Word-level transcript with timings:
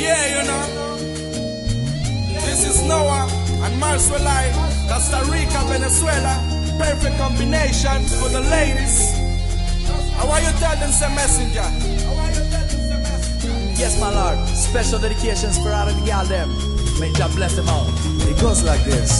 Yeah, 0.00 0.40
you 0.40 0.48
know. 0.48 0.64
This 2.46 2.64
is 2.66 2.82
Noah 2.88 3.28
and 3.64 3.74
Marsuelai, 3.82 4.48
Costa 4.88 5.20
Rica, 5.30 5.60
Venezuela. 5.68 6.40
Perfect 6.78 7.18
combination 7.18 8.00
for 8.16 8.30
the 8.30 8.40
ladies. 8.40 9.12
How 10.16 10.26
are 10.30 10.40
you 10.40 10.52
tell 10.56 10.76
them, 10.80 10.90
say 10.90 11.14
messenger? 11.14 11.68
Yes, 13.76 14.00
my 14.00 14.08
lord. 14.08 14.48
Special 14.48 14.98
dedications 14.98 15.58
for 15.58 15.68
all 15.68 15.86
of 15.86 15.94
the 15.94 16.06
gal 16.06 16.24
them. 16.24 16.48
May 16.98 17.12
God 17.12 17.36
bless 17.36 17.54
them 17.56 17.68
all. 17.68 17.86
It 18.24 18.40
goes 18.40 18.64
like 18.64 18.82
this. 18.84 19.12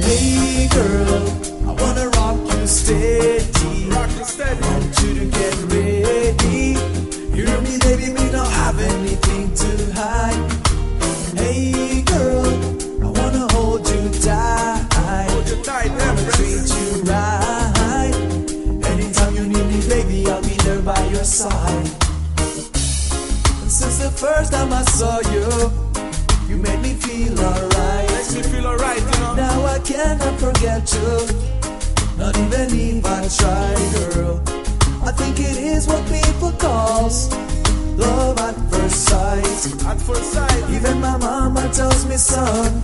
Hey 0.00 0.68
girl, 0.72 1.28
I 1.68 1.72
wanna 1.82 2.08
rock 2.16 2.40
you 2.56 2.66
steady. 2.66 3.90
Rock 3.90 4.10
you 4.16 4.24
steady. 4.24 4.60
Want 4.62 5.02
you 5.02 5.14
to 5.20 5.26
get 5.26 5.54
ready. 5.64 5.73
Baby, 20.24 20.32
I'll 20.32 20.42
be 20.42 20.54
there 20.64 20.80
by 20.80 21.06
your 21.08 21.24
side. 21.24 21.88
And 23.62 23.70
since 23.70 23.98
the 23.98 24.10
first 24.10 24.52
time 24.52 24.72
I 24.72 24.82
saw 24.82 25.20
you, 25.30 25.46
you 26.48 26.56
made 26.56 26.80
me 26.80 26.94
feel 26.94 27.38
alright. 27.38 28.10
Makes 28.10 28.34
me 28.36 28.42
feel 28.42 28.66
alright, 28.66 29.00
you 29.00 29.20
know. 29.20 29.34
Now 29.34 29.64
I 29.66 29.78
cannot 29.80 30.38
forget 30.38 30.92
you, 30.94 31.28
not 32.18 32.36
even 32.38 32.68
if 32.72 33.04
I 33.04 33.28
try, 33.28 34.14
girl. 34.14 34.42
I 35.04 35.12
think 35.12 35.38
it 35.40 35.56
is 35.58 35.86
what 35.86 36.02
people 36.06 36.52
call 36.52 37.10
love 37.96 38.38
at 38.38 38.54
first 38.70 39.04
sight. 39.08 39.84
At 39.86 40.00
first 40.00 40.32
sight. 40.32 40.70
Even 40.70 41.00
my 41.00 41.16
mama 41.18 41.68
tells 41.72 42.06
me, 42.06 42.16
son, 42.16 42.82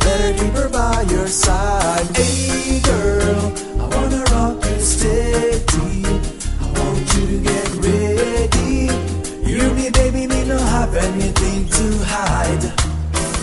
better 0.00 0.32
keep 0.38 0.52
her 0.54 0.68
by 0.68 1.02
your 1.10 1.26
side. 1.26 2.16
Hey, 2.16 2.80
girl, 2.80 3.01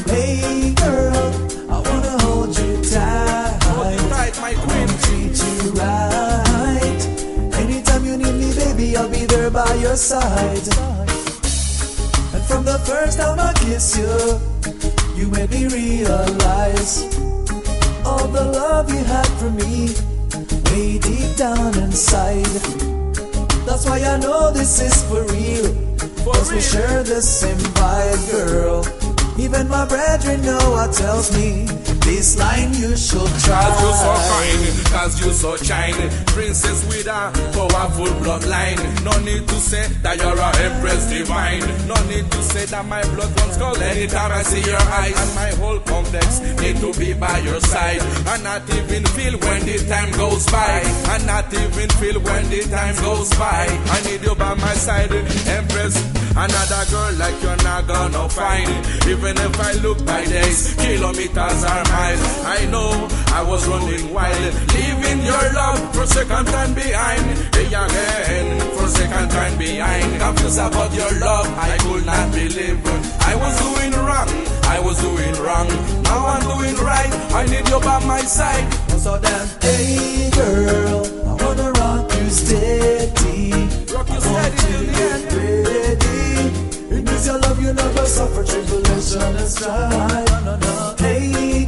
Hey, 0.09 0.73
girl, 0.73 1.33
I 1.69 1.77
wanna 1.87 2.15
hold 2.23 2.57
you 2.57 2.81
tight. 2.83 3.59
Hold 3.63 3.93
you 3.93 4.09
tight, 4.09 4.35
my 4.41 4.53
queen. 4.65 4.87
Treat 5.05 5.37
you 5.45 5.71
right. 5.73 7.01
Anytime 7.61 8.05
you 8.05 8.17
need 8.17 8.35
me, 8.41 8.49
baby, 8.55 8.97
I'll 8.97 9.09
be 9.09 9.25
there 9.25 9.51
by 9.51 9.73
your 9.75 9.95
side. 9.95 10.67
And 12.33 12.43
from 12.49 12.65
the 12.65 12.79
first 12.85 13.19
time 13.19 13.39
I 13.39 13.53
kiss 13.53 13.97
you, 13.97 14.39
you 15.15 15.29
made 15.29 15.51
me 15.51 15.67
realize 15.67 17.03
all 18.05 18.27
the 18.27 18.45
love 18.45 18.89
you 18.91 19.03
had 19.03 19.27
for 19.39 19.51
me, 19.51 19.93
way 20.71 20.97
deep 20.97 21.35
down 21.37 21.77
inside. 21.77 22.45
That's 23.67 23.85
why 23.85 23.99
I 24.01 24.17
know 24.17 24.51
this 24.51 24.81
is 24.81 25.03
for 25.03 25.23
real. 25.33 25.69
For 26.23 26.33
Cause 26.33 26.49
we 26.49 26.55
real. 26.57 26.63
share 26.73 27.03
the 27.03 27.21
same 27.21 27.57
vibe, 27.77 28.31
girl. 28.31 29.08
Even 29.59 29.71
my 29.71 29.85
brethren 29.85 30.41
know 30.41 30.71
what 30.71 30.93
tells 30.93 31.35
me 31.35 31.67
this 32.09 32.37
line 32.37 32.73
you 32.73 32.97
should 32.97 33.31
try. 33.45 33.61
Cause 33.69 33.81
you 33.85 33.91
so 34.03 34.13
fine, 34.29 34.63
cause 34.93 35.13
you 35.21 35.31
so 35.31 35.51
shiny. 35.57 36.07
Princess 36.33 36.79
with 36.89 37.07
a 37.07 37.21
powerful 37.53 38.11
bloodline. 38.21 38.79
No 39.05 39.13
need 39.23 39.47
to 39.47 39.55
say 39.55 39.85
that 40.03 40.17
you're 40.17 40.41
a 40.47 40.49
empress 40.65 41.05
divine. 41.09 41.61
No 41.87 41.95
need 42.09 42.25
to 42.31 42.41
say 42.41 42.65
that 42.65 42.85
my 42.85 43.01
blood 43.13 43.31
runs 43.39 43.57
cold 43.57 43.77
Anytime 43.77 44.31
I 44.31 44.41
see 44.41 44.63
your 44.65 44.81
eyes. 45.01 45.17
And 45.21 45.35
my 45.35 45.51
whole 45.61 45.79
complex 45.79 46.41
need 46.61 46.77
to 46.77 46.89
be 46.99 47.13
by 47.13 47.37
your 47.39 47.61
side. 47.61 48.01
And 48.31 48.43
not 48.43 48.63
even 48.73 49.05
feel 49.13 49.37
when 49.45 49.61
the 49.65 49.77
time 49.87 50.11
goes 50.13 50.45
by. 50.47 50.81
And 51.13 51.25
not 51.27 51.53
even 51.53 51.89
feel 52.01 52.19
when 52.19 52.49
the 52.49 52.61
time 52.73 52.95
goes 53.05 53.29
by. 53.37 53.67
I 53.95 54.01
need 54.05 54.21
you 54.23 54.35
by 54.35 54.55
my 54.55 54.73
side, 54.73 55.11
empress. 55.11 55.95
Another 56.35 56.83
girl 56.91 57.13
like 57.15 57.41
you're 57.41 57.63
not 57.63 57.87
gonna 57.87 58.29
find. 58.29 58.69
Even 59.07 59.35
if 59.37 59.59
I 59.59 59.73
look 59.83 60.05
by 60.05 60.23
days, 60.25 60.73
kilometers 60.75 61.63
are 61.63 61.83
I 62.01 62.65
know 62.71 63.07
I 63.33 63.43
was 63.43 63.67
running 63.67 64.13
wild 64.13 64.53
Leaving 64.73 65.21
your 65.25 65.53
love 65.53 65.93
for 65.93 66.05
second 66.05 66.45
time 66.47 66.73
behind. 66.73 67.25
Hey 67.53 67.67
again, 67.67 68.59
for 68.71 68.87
second 68.87 69.29
time 69.29 69.57
behind. 69.57 70.19
Confused 70.19 70.59
about 70.59 70.93
your 70.93 71.11
love, 71.19 71.47
I 71.57 71.77
could 71.77 72.05
not 72.05 72.31
believe 72.31 72.79
I 73.21 73.35
was 73.35 73.53
doing 73.59 73.91
wrong, 73.91 74.29
I 74.63 74.79
was 74.79 74.99
doing 75.01 75.33
wrong. 75.43 75.67
Now 76.03 76.25
I'm 76.25 76.41
doing 76.41 76.75
right, 76.83 77.11
I 77.33 77.45
need 77.47 77.67
you 77.67 77.79
by 77.81 77.99
my 78.05 78.21
side. 78.21 78.71
So 78.99 79.17
then, 79.17 79.47
hey 79.61 80.29
girl, 80.31 81.05
I 81.27 81.43
wanna 81.43 81.71
rock 81.71 82.11
you 82.15 82.29
steady. 82.29 83.51
Rock 83.93 84.09
you 84.09 84.21
steady 84.21 84.55
till 84.55 84.83
the 84.87 85.53
ready. 85.67 86.95
It 86.95 87.05
means 87.05 87.25
your 87.27 87.39
love, 87.39 87.61
you 87.61 87.73
never 87.73 88.05
suffer. 88.05 88.43
Tribulation 88.43 89.35
and 89.35 89.47
strife. 89.47 90.29
No, 90.29 90.39
no, 90.45 90.55
no. 90.57 90.98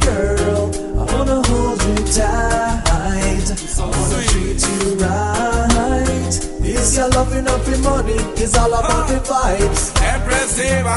Girl, 0.04 0.70
I 1.00 1.02
wanna 1.14 1.38
hold 1.48 1.80
you 1.82 1.96
tight. 2.12 3.46
I 3.78 3.80
wanna 3.80 4.18
treat 4.28 4.60
you 4.68 4.80
right. 5.02 6.34
Is 6.64 6.96
your 6.96 7.08
love 7.10 7.32
enough 7.34 7.68
in 7.72 7.80
money? 7.82 8.16
It's 8.42 8.56
all 8.56 8.72
about 8.72 9.08
the 9.08 9.18
vibes. 9.20 9.92
Empress 10.02 10.56
divine, 10.56 10.92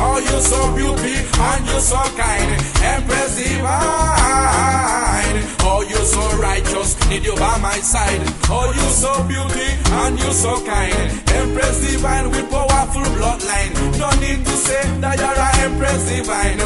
oh 0.00 0.18
you 0.18 0.40
so 0.40 0.74
beauty 0.74 1.16
and 1.48 1.66
you 1.66 1.80
so 1.80 2.00
kind. 2.16 2.50
Empress 2.82 3.36
divine, 3.36 5.36
oh 5.68 5.82
you 5.88 5.96
so 6.14 6.22
righteous, 6.40 6.96
need 7.08 7.24
you 7.24 7.34
by 7.36 7.58
my 7.58 7.78
side. 7.80 8.22
Oh 8.48 8.72
you 8.74 8.88
so 9.02 9.12
beauty 9.28 9.68
and 10.02 10.18
you 10.18 10.32
so 10.32 10.60
kind. 10.64 11.10
Empress 11.28 11.80
divine 11.90 12.30
with 12.30 12.48
powerful 12.50 13.02
bloodline. 13.16 13.72
No 13.98 14.08
need 14.20 14.44
to 14.44 14.56
say 14.56 14.82
that 15.00 15.18
you're 15.18 15.38
an 15.38 15.72
empress 15.72 16.08
divine. 16.08 16.60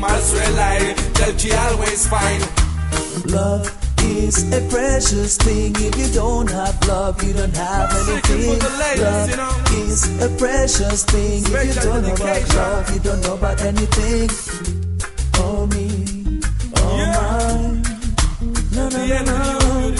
My 0.00 0.18
sweet 0.20 0.50
light, 0.56 0.96
that 1.18 1.34
she 1.40 1.52
always 1.52 2.06
find 2.08 2.42
Love 3.30 3.66
is 4.02 4.50
a 4.52 4.60
precious 4.70 5.36
thing. 5.36 5.72
If 5.76 5.96
you 5.98 6.08
don't 6.14 6.48
have 6.50 6.76
love, 6.88 7.22
you 7.22 7.32
don't 7.34 7.54
have 7.56 7.92
anything. 8.08 8.58
ladies, 8.78 9.02
love 9.02 9.30
you 9.30 9.36
know. 9.36 9.84
is 9.84 10.22
a 10.22 10.28
precious 10.38 11.04
thing. 11.04 11.42
If 11.44 11.76
you 11.76 11.82
don't 11.82 12.02
know 12.02 12.14
about 12.14 12.54
love, 12.54 12.94
you 12.94 13.00
don't 13.00 13.20
know 13.22 13.34
about 13.34 13.60
anything. 13.60 14.30
Oh 15.36 15.66
me, 15.66 16.40
oh 16.76 16.96
Yeah. 16.96 17.20
mine. 17.20 17.82
No, 18.72 18.88
no, 18.88 19.06
The 19.06 19.24
no, 19.24 19.36
no. 19.36 19.88
you, 19.88 19.96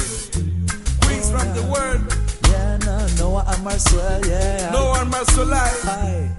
Queens 1.02 1.30
from 1.30 1.48
the 1.54 1.62
world, 1.70 2.02
Yeah, 2.48 2.76
no, 2.86 3.06
no, 3.18 3.36
I'm 3.46 3.62
Marcel, 3.64 4.26
yeah. 4.26 4.70
no 4.72 4.88
one 4.90 5.10
must 5.10 5.36
lie. 5.36 5.76
Hi. 5.84 6.30